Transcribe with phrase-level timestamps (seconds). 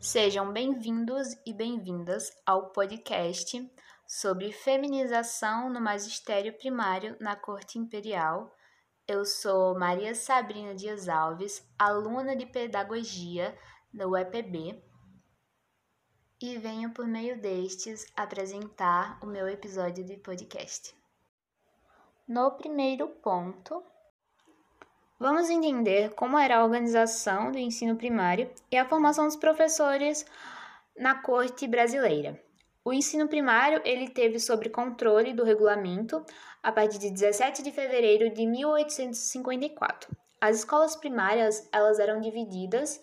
[0.00, 3.70] Sejam bem-vindos e bem-vindas ao podcast
[4.08, 8.50] sobre feminização no magistério primário na Corte Imperial.
[9.06, 13.54] Eu sou Maria Sabrina Dias Alves, aluna de Pedagogia
[13.92, 14.82] da UEPB,
[16.40, 20.96] e venho por meio destes apresentar o meu episódio de podcast.
[22.26, 23.84] No primeiro ponto,
[25.20, 30.24] Vamos entender como era a organização do ensino primário e a formação dos professores
[30.96, 32.42] na corte brasileira.
[32.82, 36.24] O ensino primário ele teve sob controle do regulamento
[36.62, 40.10] a partir de 17 de fevereiro de 1854.
[40.40, 42.98] As escolas primárias elas eram divididas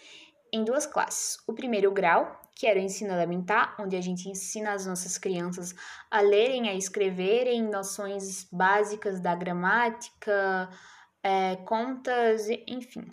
[0.52, 1.38] em duas classes.
[1.46, 5.76] O primeiro grau, que era o ensino elementar, onde a gente ensina as nossas crianças
[6.10, 10.68] a lerem, a escreverem noções básicas da gramática,
[11.28, 13.06] é, contas, enfim.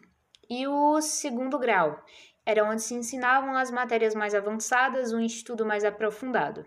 [0.49, 2.01] E o segundo grau
[2.47, 6.65] era onde se ensinavam as matérias mais avançadas, um estudo mais aprofundado.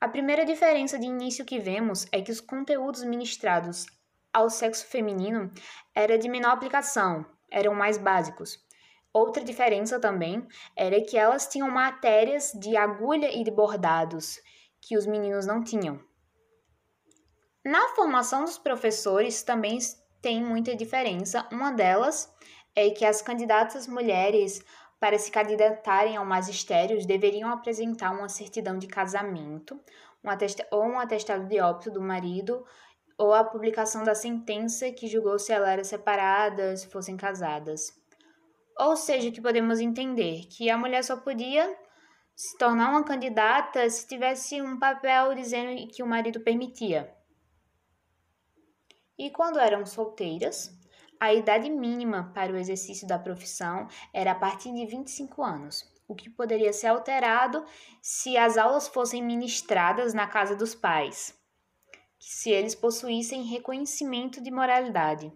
[0.00, 3.86] A primeira diferença de início que vemos é que os conteúdos ministrados
[4.32, 5.50] ao sexo feminino
[5.92, 8.64] era de menor aplicação, eram mais básicos.
[9.12, 14.38] Outra diferença também era que elas tinham matérias de agulha e de bordados
[14.80, 15.98] que os meninos não tinham.
[17.64, 19.78] Na formação dos professores também
[20.20, 21.46] tem muita diferença.
[21.50, 22.32] Uma delas
[22.74, 24.62] é que as candidatas mulheres
[25.00, 29.80] para se candidatarem ao magistério deveriam apresentar uma certidão de casamento,
[30.24, 32.64] um ou um atestado de óbito do marido,
[33.16, 37.92] ou a publicação da sentença que julgou se elas eram separadas, fossem casadas.
[38.78, 41.76] Ou seja, que podemos entender que a mulher só podia
[42.36, 47.12] se tornar uma candidata se tivesse um papel dizendo que o marido permitia.
[49.18, 50.72] E quando eram solteiras,
[51.18, 56.14] a idade mínima para o exercício da profissão era a partir de 25 anos, o
[56.14, 57.66] que poderia ser alterado
[58.00, 61.36] se as aulas fossem ministradas na casa dos pais,
[62.20, 65.32] se eles possuíssem reconhecimento de moralidade.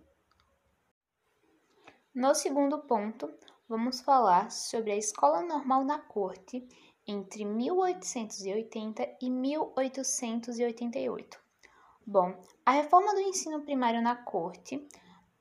[2.15, 3.28] No segundo ponto,
[3.69, 6.65] vamos falar sobre a escola normal na corte
[7.06, 11.41] entre 1880 e 1888.
[12.06, 14.87] Bom, a reforma do ensino primário na corte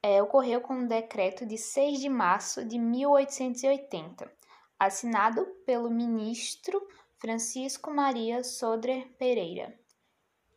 [0.02, 4.32] é, ocorreu com um decreto de 6 de março de 1880,
[4.80, 6.82] assinado pelo ministro
[7.20, 9.80] Francisco Maria Sodrer Pereira.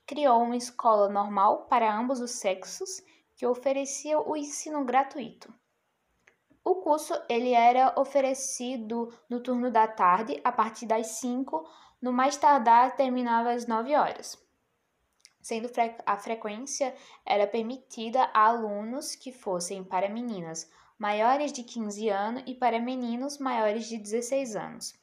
[0.06, 3.02] Criou uma escola normal para ambos os sexos
[3.36, 5.52] que oferecia o ensino gratuito.
[6.64, 11.68] O curso ele era oferecido no turno da tarde, a partir das 5,
[12.00, 14.43] no mais tardar terminava às 9 horas
[15.44, 15.70] sendo
[16.06, 22.54] a frequência era permitida a alunos que fossem para meninas maiores de 15 anos e
[22.54, 24.94] para meninos maiores de 16 anos.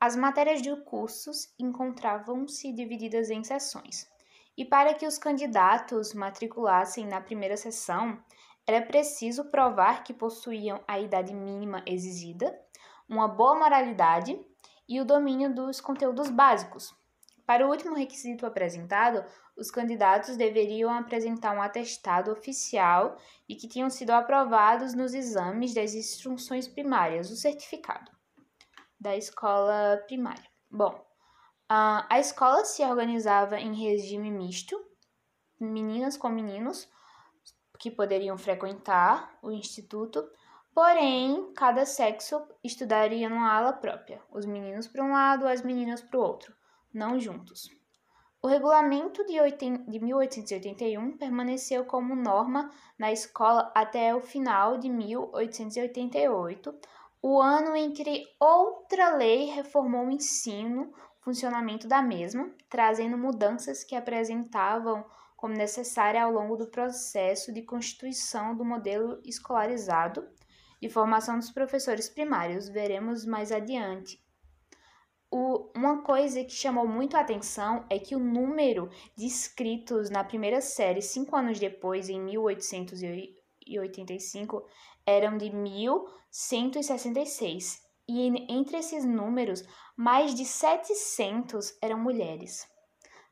[0.00, 4.10] As matérias de cursos encontravam-se divididas em sessões.
[4.56, 8.20] E para que os candidatos matriculassem na primeira sessão,
[8.66, 12.52] era preciso provar que possuíam a idade mínima exigida,
[13.08, 14.36] uma boa moralidade
[14.88, 16.92] e o domínio dos conteúdos básicos,
[17.46, 19.24] para o último requisito apresentado,
[19.56, 23.18] os candidatos deveriam apresentar um atestado oficial
[23.48, 28.10] e que tinham sido aprovados nos exames das instruções primárias, o certificado
[28.98, 30.48] da escola primária.
[30.70, 31.04] Bom,
[31.68, 34.82] a escola se organizava em regime misto,
[35.60, 36.88] meninas com meninos
[37.78, 40.26] que poderiam frequentar o instituto,
[40.74, 46.18] porém cada sexo estudaria numa ala própria, os meninos para um lado, as meninas para
[46.18, 46.54] o outro
[46.94, 47.68] não juntos.
[48.40, 49.40] O regulamento de,
[49.98, 56.74] 1881 permaneceu como norma na escola até o final de 1888,
[57.22, 63.96] o ano em que outra lei reformou o ensino, funcionamento da mesma, trazendo mudanças que
[63.96, 65.02] apresentavam
[65.34, 70.28] como necessária ao longo do processo de constituição do modelo escolarizado
[70.82, 72.68] e formação dos professores primários.
[72.68, 74.22] Veremos mais adiante
[75.36, 80.22] o, uma coisa que chamou muito a atenção é que o número de inscritos na
[80.22, 84.64] primeira série, cinco anos depois, em 1885,
[85.04, 87.82] eram de 1.166.
[88.06, 89.64] E entre esses números,
[89.96, 92.68] mais de 700 eram mulheres,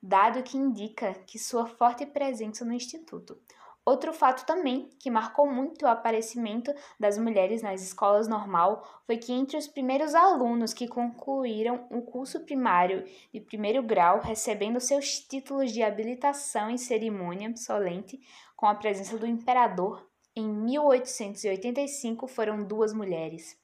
[0.03, 3.41] dado que indica que sua forte presença no Instituto.
[3.85, 9.33] Outro fato também que marcou muito o aparecimento das mulheres nas escolas normal foi que
[9.33, 15.73] entre os primeiros alunos que concluíram o curso primário de primeiro grau, recebendo seus títulos
[15.73, 18.21] de habilitação em cerimônia solente
[18.55, 23.61] com a presença do imperador, em 1885 foram duas mulheres.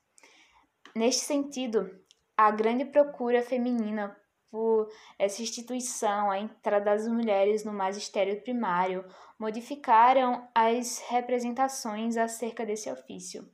[0.97, 1.97] Neste sentido,
[2.37, 4.17] a grande procura feminina
[4.51, 9.05] por essa instituição, a entrada das mulheres no magistério primário,
[9.39, 13.49] modificaram as representações acerca desse ofício.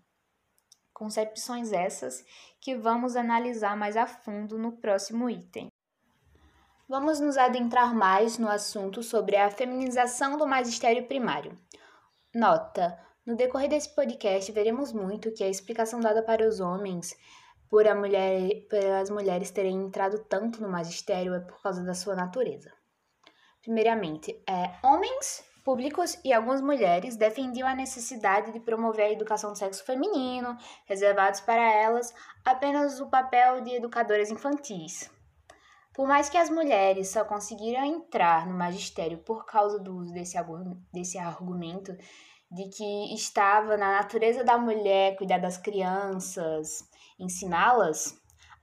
[0.92, 2.24] Concepções essas
[2.60, 5.68] que vamos analisar mais a fundo no próximo item.
[6.88, 11.58] Vamos nos adentrar mais no assunto sobre a feminização do magistério primário.
[12.34, 17.16] Nota: no decorrer desse podcast, veremos muito que a explicação dada para os homens
[17.68, 22.14] por a mulher, pelas mulheres terem entrado tanto no magistério é por causa da sua
[22.14, 22.72] natureza.
[23.62, 29.58] Primeiramente, é, homens públicos e algumas mulheres defendiam a necessidade de promover a educação do
[29.58, 30.56] sexo feminino,
[30.86, 32.14] reservados para elas
[32.44, 35.10] apenas o papel de educadoras infantis.
[35.94, 40.36] Por mais que as mulheres só conseguiram entrar no magistério por causa do uso desse,
[40.92, 41.96] desse argumento
[42.50, 46.88] de que estava na natureza da mulher cuidar das crianças,
[47.18, 48.14] ensiná-las,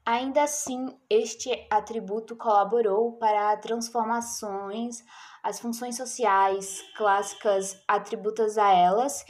[0.06, 5.04] ainda assim este atributo colaborou para transformações,
[5.44, 9.24] as funções sociais clássicas atributas a elas,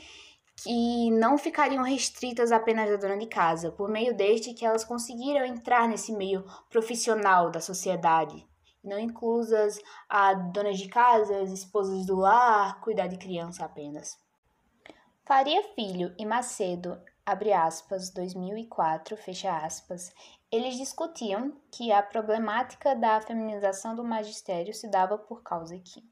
[0.64, 5.46] que não ficariam restritas apenas à dona de casa, por meio deste que elas conseguiram
[5.46, 8.46] entrar nesse meio profissional da sociedade,
[8.84, 9.80] não inclusas
[10.10, 14.18] a donas de casa, esposas do lar, cuidar de criança apenas.
[15.26, 20.14] Faria Filho e Macedo abre aspas, 2004, fecha aspas,
[20.52, 26.04] eles discutiam que a problemática da feminização do magistério se dava por causa que,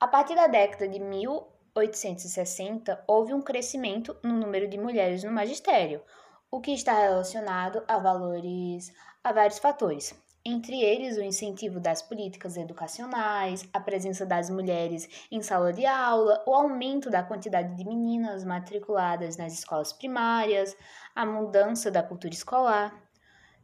[0.00, 6.02] a partir da década de 1860, houve um crescimento no número de mulheres no magistério,
[6.50, 8.92] o que está relacionado a valores
[9.22, 10.14] a vários fatores,
[10.46, 16.44] entre eles o incentivo das políticas educacionais, a presença das mulheres em sala de aula,
[16.46, 20.76] o aumento da quantidade de meninas matriculadas nas escolas primárias,
[21.14, 22.94] a mudança da cultura escolar.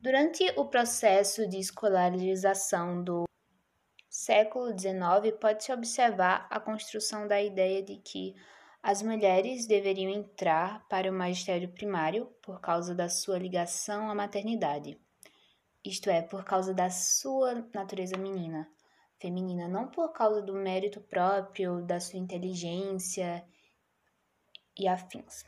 [0.01, 3.25] Durante o processo de escolarização do
[4.09, 8.35] século XIX, pode-se observar a construção da ideia de que
[8.83, 14.99] as mulheres deveriam entrar para o magistério primário por causa da sua ligação à maternidade
[15.85, 18.69] isto é, por causa da sua natureza menina,
[19.19, 23.45] feminina, não por causa do mérito próprio, da sua inteligência
[24.79, 25.45] e afins.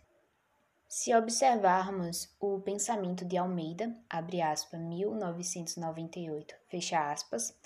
[0.88, 7.58] Se observarmos o pensamento de Almeida, abre aspas, 1998, fecha aspas,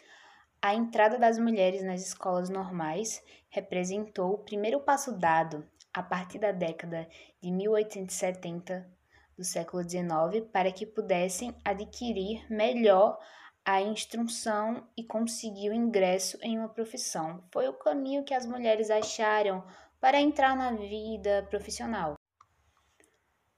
[0.62, 6.53] a entrada das mulheres nas escolas normais representou o primeiro passo dado a partir da
[6.53, 7.09] década
[7.41, 8.96] de 1870
[9.37, 13.19] do século XIX para que pudessem adquirir melhor
[13.65, 17.43] a instrução e conseguir o ingresso em uma profissão.
[17.53, 19.65] Foi o caminho que as mulheres acharam
[20.00, 22.15] para entrar na vida profissional.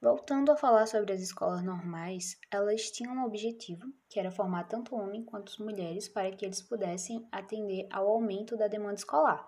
[0.00, 4.94] Voltando a falar sobre as escolas normais, elas tinham um objetivo, que era formar tanto
[4.96, 9.46] homens quanto mulheres para que eles pudessem atender ao aumento da demanda escolar.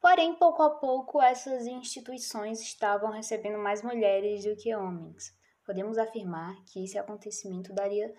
[0.00, 5.36] Porém, pouco a pouco, essas instituições estavam recebendo mais mulheres do que homens
[5.68, 8.10] podemos afirmar que esse acontecimento daria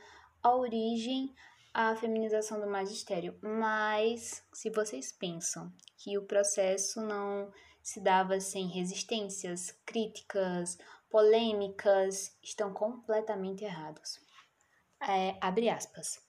[0.43, 1.33] origem
[1.73, 3.35] à feminização do magistério.
[3.41, 7.51] Mas, se vocês pensam que o processo não
[7.81, 10.77] se dava sem resistências, críticas,
[11.09, 14.19] polêmicas, estão completamente errados.
[15.01, 16.19] É, abre aspas.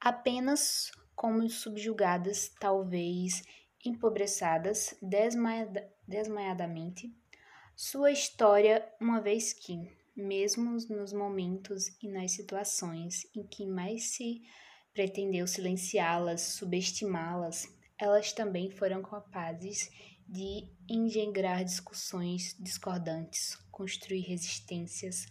[0.00, 3.42] Apenas como subjugadas, talvez
[5.02, 7.14] desmaiada, desmaiadamente,
[7.82, 14.42] sua história, uma vez que, mesmo nos momentos e nas situações em que mais se
[14.92, 17.66] pretendeu silenciá-las, subestimá-las,
[17.98, 19.90] elas também foram capazes
[20.26, 25.26] de engendrar discussões discordantes, construir resistências,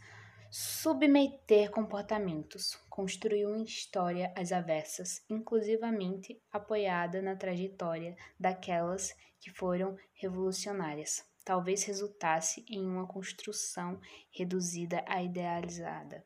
[0.52, 11.29] submeter comportamentos, construir uma história às avessas, inclusivamente apoiada na trajetória daquelas que foram revolucionárias
[11.50, 16.24] talvez resultasse em uma construção reduzida a idealizada.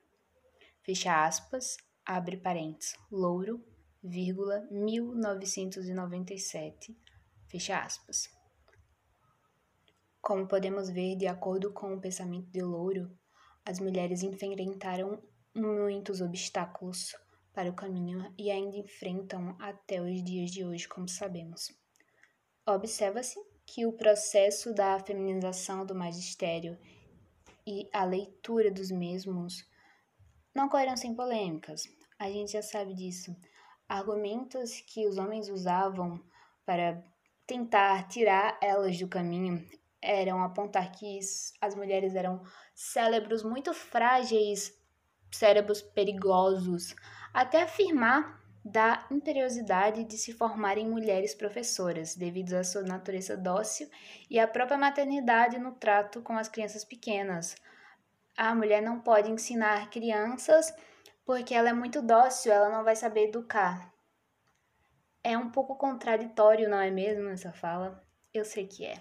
[0.82, 3.64] Fecha aspas, abre parênteses, Louro,
[4.04, 6.94] vírgula, 1997,
[7.48, 8.30] fecha aspas.
[10.22, 13.10] Como podemos ver, de acordo com o pensamento de Louro,
[13.64, 15.24] as mulheres enfrentaram
[15.56, 17.16] muitos obstáculos
[17.54, 21.72] para o caminho e ainda enfrentam até os dias de hoje, como sabemos.
[22.68, 26.78] Observa-se que o processo da feminização do magistério
[27.66, 29.66] e a leitura dos mesmos
[30.54, 31.84] não ocorreram sem polêmicas.
[32.20, 33.36] A gente já sabe disso.
[33.88, 36.24] Argumentos que os homens usavam
[36.66, 37.04] para
[37.46, 39.66] tentar tirar elas do caminho
[40.02, 41.20] eram apontar que
[41.62, 42.44] as mulheres eram
[42.76, 44.78] cérebros muito frágeis
[45.32, 46.96] cérebros perigosos,
[47.34, 53.90] até afirmar da imperiosidade de se formarem mulheres professoras, devido à sua natureza dócil
[54.30, 57.56] e à própria maternidade no trato com as crianças pequenas.
[58.38, 60.74] A mulher não pode ensinar crianças
[61.26, 63.94] porque ela é muito dócil, ela não vai saber educar.
[65.24, 68.04] É um pouco contraditório, não é mesmo, essa fala?
[68.34, 68.96] Eu sei que é.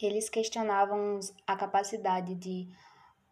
[0.00, 2.68] Eles questionavam a capacidade de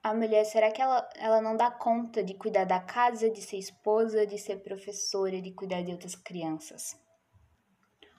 [0.03, 3.59] a mulher, será que ela, ela não dá conta de cuidar da casa, de ser
[3.59, 6.99] esposa, de ser professora, de cuidar de outras crianças?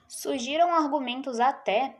[0.06, 1.96] Surgiram argumentos até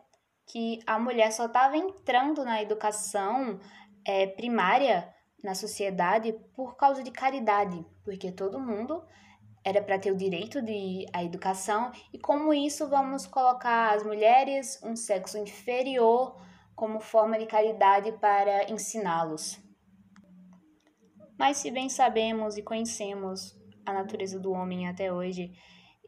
[0.46, 3.60] que a mulher só estava entrando na educação
[4.04, 9.02] é, primária na sociedade por causa de caridade, porque todo mundo
[9.64, 14.80] era para ter o direito de a educação e como isso vamos colocar as mulheres
[14.82, 16.36] um sexo inferior
[16.74, 19.69] como forma de caridade para ensiná-los.
[21.40, 23.56] Mas se bem sabemos e conhecemos
[23.86, 25.50] a natureza do homem até hoje,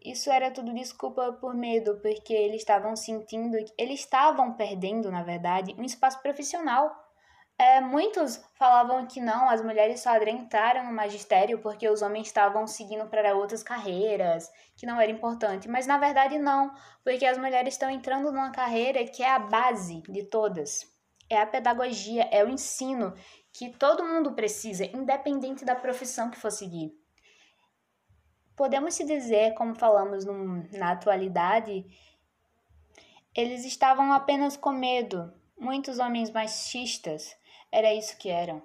[0.04, 5.74] isso era tudo desculpa por medo, porque eles estavam sentindo, eles estavam perdendo, na verdade,
[5.78, 6.94] um espaço profissional.
[7.58, 12.66] É, muitos falavam que não, as mulheres só entraram no magistério porque os homens estavam
[12.66, 15.66] seguindo para outras carreiras, que não era importante.
[15.66, 16.70] Mas na verdade não,
[17.02, 20.92] porque as mulheres estão entrando numa carreira que é a base de todas.
[21.30, 23.14] É a pedagogia, é o ensino
[23.52, 26.92] que todo mundo precisa, independente da profissão que for seguir.
[28.56, 31.84] Podemos se dizer, como falamos no, na atualidade,
[33.34, 35.32] eles estavam apenas com medo.
[35.58, 37.36] Muitos homens machistas,
[37.70, 38.62] era isso que eram.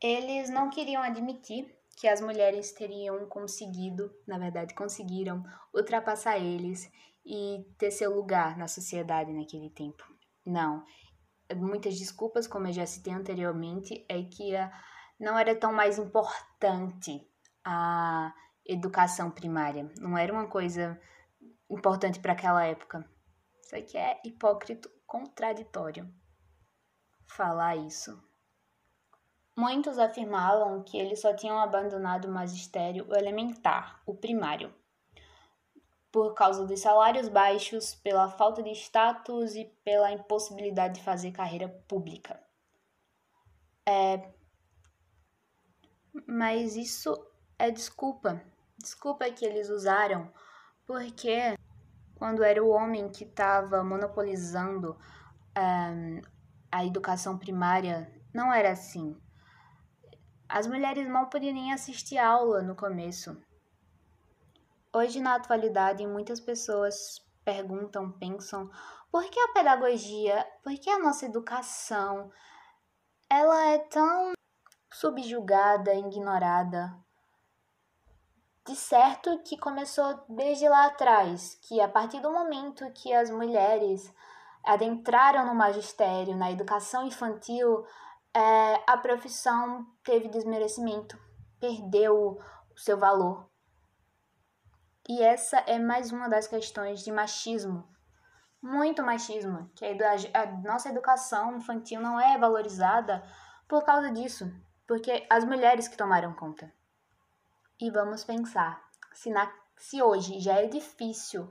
[0.00, 5.42] Eles não queriam admitir que as mulheres teriam conseguido, na verdade, conseguiram
[5.74, 6.90] ultrapassar eles
[7.26, 10.04] e ter seu lugar na sociedade naquele tempo.
[10.46, 10.84] Não,
[11.54, 14.52] muitas desculpas, como eu já citei anteriormente, é que
[15.18, 17.26] não era tão mais importante
[17.64, 18.32] a
[18.64, 19.90] educação primária.
[19.98, 21.00] Não era uma coisa
[21.70, 23.08] importante para aquela época.
[23.62, 26.12] Isso aqui é hipócrito contraditório
[27.26, 28.22] falar isso.
[29.56, 34.72] Muitos afirmavam que eles só tinham abandonado o magistério elementar, o primário,
[36.10, 41.68] por causa dos salários baixos, pela falta de status e pela impossibilidade de fazer carreira
[41.86, 42.40] pública.
[43.86, 44.30] É...
[46.26, 47.14] Mas isso
[47.58, 48.42] é desculpa.
[48.78, 50.32] Desculpa que eles usaram,
[50.86, 51.56] porque
[52.14, 54.96] quando era o homem que estava monopolizando
[55.56, 56.20] um,
[56.70, 59.16] a educação primária, não era assim.
[60.48, 63.40] As mulheres mal podiam nem assistir aula no começo.
[64.98, 68.68] Hoje, na atualidade, muitas pessoas perguntam, pensam,
[69.12, 72.32] por que a pedagogia, por que a nossa educação,
[73.30, 74.32] ela é tão
[74.92, 76.92] subjugada, ignorada?
[78.66, 84.12] De certo que começou desde lá atrás, que a partir do momento que as mulheres
[84.64, 87.86] adentraram no magistério, na educação infantil,
[88.34, 91.16] é, a profissão teve desmerecimento,
[91.60, 92.36] perdeu
[92.74, 93.48] o seu valor.
[95.08, 97.88] E essa é mais uma das questões de machismo.
[98.60, 103.24] Muito machismo, que a, a nossa educação infantil não é valorizada
[103.66, 104.52] por causa disso,
[104.86, 106.70] porque as mulheres que tomaram conta.
[107.80, 111.48] E vamos pensar, se, na, se hoje já é difícil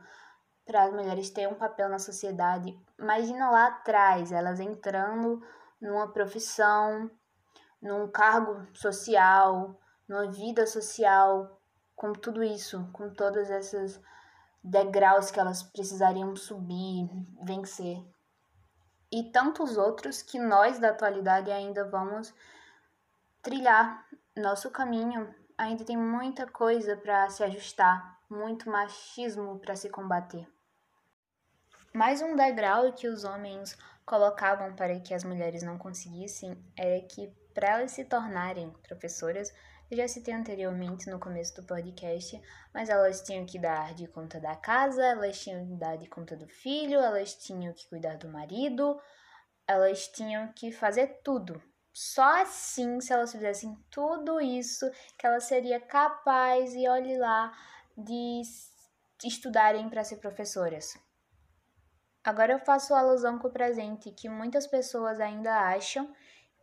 [0.64, 5.42] para as mulheres terem um papel na sociedade, imagina lá atrás, elas entrando
[5.82, 7.10] numa profissão,
[7.82, 11.57] num cargo social, numa vida social,
[11.98, 14.00] com tudo isso, com todas essas
[14.64, 17.10] degraus que elas precisariam subir,
[17.44, 17.98] vencer.
[19.12, 22.34] E tantos outros que nós da atualidade ainda vamos
[23.42, 25.34] trilhar nosso caminho.
[25.58, 30.48] Ainda tem muita coisa para se ajustar, muito machismo para se combater.
[31.92, 33.76] Mais um degrau que os homens
[34.06, 39.52] colocavam para que as mulheres não conseguissem era que, para elas se tornarem professoras,
[39.90, 42.40] eu já citei anteriormente no começo do podcast,
[42.72, 46.36] mas elas tinham que dar de conta da casa, elas tinham que dar de conta
[46.36, 49.02] do filho, elas tinham que cuidar do marido,
[49.68, 51.60] elas tinham que fazer tudo.
[51.92, 54.88] Só assim, se elas fizessem tudo isso,
[55.18, 57.52] que elas seriam capazes, e olhe lá,
[57.98, 58.44] de
[59.24, 60.94] estudarem para ser professoras.
[62.24, 66.14] Agora eu faço alusão com o presente que muitas pessoas ainda acham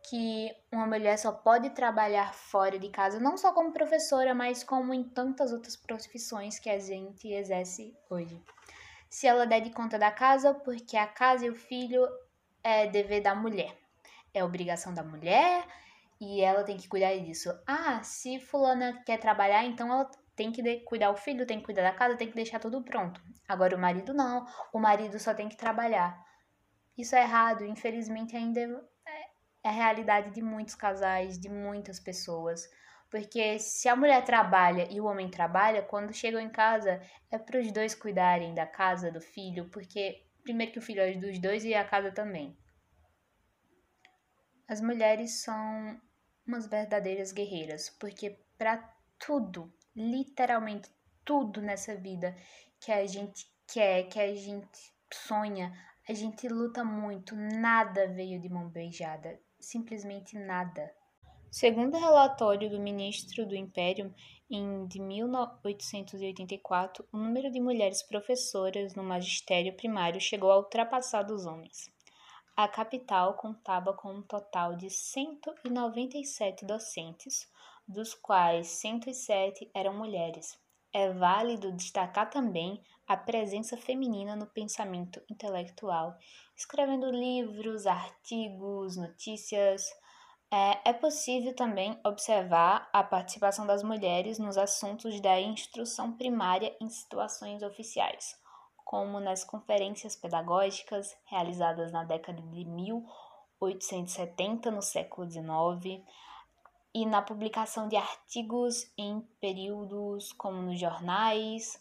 [0.09, 4.93] que uma mulher só pode trabalhar fora de casa, não só como professora, mas como
[4.93, 8.41] em tantas outras profissões que a gente exerce hoje.
[9.09, 12.05] Se ela der de conta da casa, porque a casa e o filho
[12.63, 13.77] é dever da mulher.
[14.33, 15.65] É obrigação da mulher
[16.19, 17.49] e ela tem que cuidar disso.
[17.65, 21.83] Ah, se fulana quer trabalhar, então ela tem que cuidar o filho, tem que cuidar
[21.83, 23.21] da casa, tem que deixar tudo pronto.
[23.47, 26.23] Agora o marido não, o marido só tem que trabalhar.
[26.97, 28.85] Isso é errado, infelizmente ainda
[29.65, 32.69] é, a realidade de muitos casais, de muitas pessoas.
[33.09, 37.59] Porque se a mulher trabalha e o homem trabalha, quando chegam em casa é para
[37.59, 41.63] os dois cuidarem da casa, do filho, porque primeiro que o filho é dos dois
[41.63, 42.55] e a casa também.
[44.67, 45.99] As mulheres são
[46.45, 48.77] umas verdadeiras guerreiras, porque para
[49.17, 50.89] tudo, literalmente
[51.23, 52.35] tudo nessa vida
[52.79, 55.71] que a gente quer, que a gente sonha,
[56.07, 57.35] a gente luta muito.
[57.35, 60.93] Nada veio de mão beijada, simplesmente nada.
[61.51, 64.13] Segundo o relatório do ministro do Império,
[64.49, 71.45] em de 1884, o número de mulheres professoras no magistério primário chegou a ultrapassar dos
[71.45, 71.89] homens.
[72.55, 77.49] A capital contava com um total de 197 docentes,
[77.87, 80.57] dos quais 107 eram mulheres.
[80.93, 86.17] É válido destacar também a presença feminina no pensamento intelectual,
[86.55, 89.85] escrevendo livros, artigos, notícias,
[90.51, 96.89] é, é possível também observar a participação das mulheres nos assuntos da instrução primária em
[96.89, 98.35] situações oficiais,
[98.83, 106.03] como nas conferências pedagógicas realizadas na década de 1870, no século XIX,
[106.93, 111.77] e na publicação de artigos em períodos como nos jornais,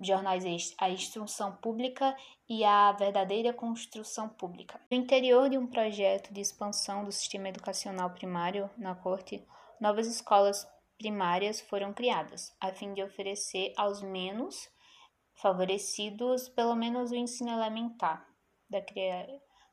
[0.00, 2.16] jornais A Instrução Pública
[2.48, 4.80] e A Verdadeira Construção Pública.
[4.90, 9.44] No interior de um projeto de expansão do sistema educacional primário na Corte,
[9.80, 10.66] novas escolas
[10.98, 14.68] primárias foram criadas, a fim de oferecer aos menos
[15.34, 18.26] favorecidos pelo menos o ensino elementar
[18.68, 19.26] da, cria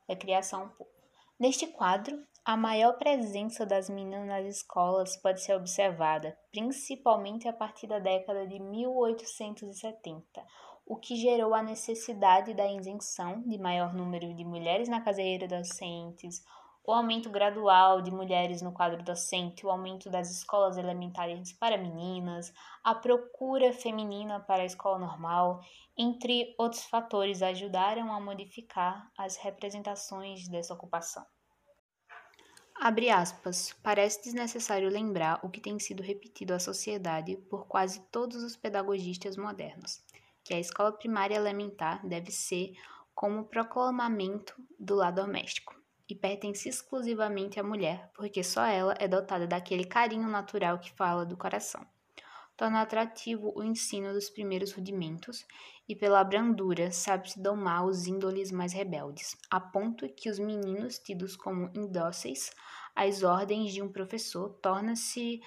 [0.08, 0.98] da criação pública.
[1.38, 7.86] Neste quadro, a maior presença das meninas nas escolas pode ser observada, principalmente a partir
[7.86, 10.46] da década de 1870,
[10.86, 16.42] o que gerou a necessidade da isenção de maior número de mulheres na carreira docentes,
[16.86, 22.50] o aumento gradual de mulheres no quadro docente, o aumento das escolas elementares para meninas,
[22.82, 25.60] a procura feminina para a escola normal,
[25.94, 31.26] entre outros fatores, ajudaram a modificar as representações dessa ocupação.
[32.80, 38.44] Abre aspas, parece desnecessário lembrar o que tem sido repetido à sociedade por quase todos
[38.44, 40.00] os pedagogistas modernos,
[40.44, 42.74] que a escola primária elementar deve ser
[43.12, 45.74] como proclamamento do lar doméstico
[46.08, 51.26] e pertence exclusivamente à mulher, porque só ela é dotada daquele carinho natural que fala
[51.26, 51.84] do coração
[52.58, 55.46] torna atrativo o ensino dos primeiros rudimentos
[55.88, 61.36] e pela brandura sabe-se domar os índoles mais rebeldes, a ponto que os meninos tidos
[61.36, 62.50] como indóceis
[62.96, 65.40] às ordens de um professor tornam-se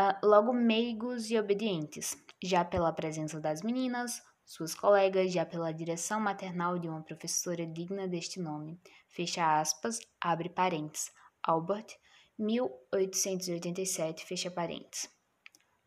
[0.00, 6.18] uh, logo meigos e obedientes, já pela presença das meninas, suas colegas, já pela direção
[6.18, 8.80] maternal de uma professora digna deste nome.
[9.06, 11.12] Fecha aspas, abre parênteses.
[11.42, 11.98] Albert,
[12.38, 15.13] 1887, fecha parênteses.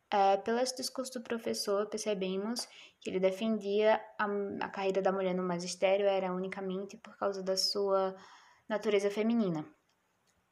[0.10, 2.66] É, pelo discurso do professor, percebemos
[3.02, 4.26] que ele defendia a,
[4.62, 8.16] a carreira da mulher no magistério era unicamente por causa da sua
[8.70, 9.66] natureza feminina.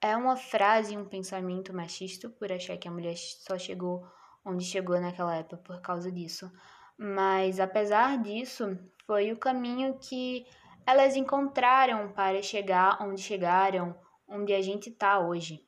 [0.01, 4.05] É uma frase e um pensamento machista por achar que a mulher só chegou
[4.43, 6.51] onde chegou naquela época por causa disso.
[6.97, 10.45] Mas apesar disso, foi o caminho que
[10.85, 15.65] elas encontraram para chegar onde chegaram, onde a gente está hoje.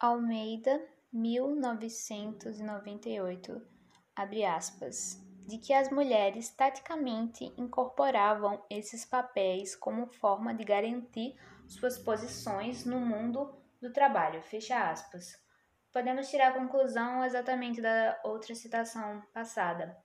[0.00, 3.60] Almeida 1998,
[4.16, 11.34] abre aspas, de que as mulheres taticamente incorporavam esses papéis como forma de garantir
[11.66, 15.40] suas posições no mundo do trabalho, fecha aspas.
[15.92, 19.96] Podemos tirar a conclusão exatamente da outra citação passada,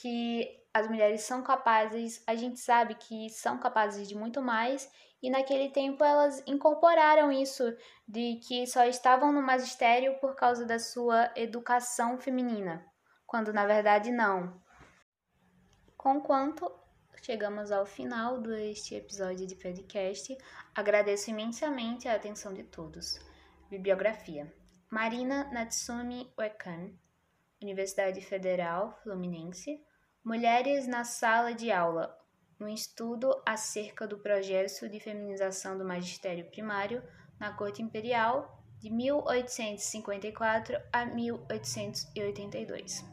[0.00, 4.90] que as mulheres são capazes, a gente sabe que são capazes de muito mais,
[5.22, 7.64] e naquele tempo elas incorporaram isso
[8.08, 12.84] de que só estavam no magistério por causa da sua educação feminina,
[13.26, 14.60] quando na verdade não.
[15.96, 16.72] Conquanto
[17.22, 20.36] chegamos ao final deste episódio de podcast,
[20.74, 23.20] agradeço imensamente a atenção de todos.
[23.68, 24.50] Bibliografia:
[24.88, 26.92] Marina Natsumi Uekan,
[27.62, 29.84] Universidade Federal Fluminense.
[30.22, 32.14] Mulheres na Sala de Aula,
[32.60, 37.02] um estudo acerca do processo de feminização do magistério primário
[37.38, 43.09] na Corte Imperial de 1854 a 1882.